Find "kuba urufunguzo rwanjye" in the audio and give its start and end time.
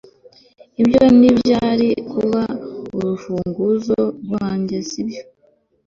2.11-4.77